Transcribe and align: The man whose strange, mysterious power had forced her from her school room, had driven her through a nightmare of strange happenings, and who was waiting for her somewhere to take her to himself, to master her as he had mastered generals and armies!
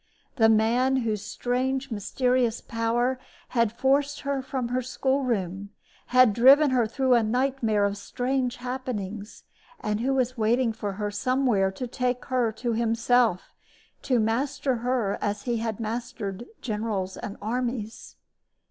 The 0.37 0.49
man 0.49 0.95
whose 1.05 1.21
strange, 1.23 1.91
mysterious 1.91 2.59
power 2.59 3.19
had 3.49 3.71
forced 3.71 4.21
her 4.21 4.41
from 4.41 4.69
her 4.69 4.81
school 4.81 5.21
room, 5.21 5.69
had 6.07 6.33
driven 6.33 6.71
her 6.71 6.87
through 6.87 7.13
a 7.13 7.21
nightmare 7.21 7.85
of 7.85 7.97
strange 7.97 8.55
happenings, 8.55 9.43
and 9.79 9.99
who 9.99 10.15
was 10.15 10.39
waiting 10.39 10.73
for 10.73 10.93
her 10.93 11.11
somewhere 11.11 11.69
to 11.73 11.85
take 11.85 12.25
her 12.25 12.51
to 12.53 12.73
himself, 12.73 13.53
to 14.01 14.19
master 14.19 14.77
her 14.77 15.19
as 15.21 15.43
he 15.43 15.57
had 15.57 15.79
mastered 15.79 16.47
generals 16.61 17.15
and 17.15 17.37
armies! 17.39 18.15